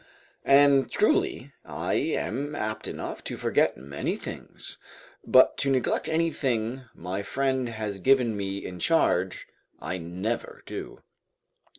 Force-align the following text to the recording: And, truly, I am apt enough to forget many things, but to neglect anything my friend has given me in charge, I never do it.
And, 0.47 0.89
truly, 0.89 1.51
I 1.63 1.93
am 1.93 2.55
apt 2.55 2.87
enough 2.87 3.23
to 3.25 3.37
forget 3.37 3.77
many 3.77 4.15
things, 4.15 4.79
but 5.23 5.57
to 5.57 5.69
neglect 5.69 6.09
anything 6.09 6.85
my 6.95 7.21
friend 7.21 7.69
has 7.69 7.99
given 7.99 8.35
me 8.35 8.65
in 8.65 8.79
charge, 8.79 9.45
I 9.79 9.99
never 9.99 10.63
do 10.65 10.95
it. 10.97 11.03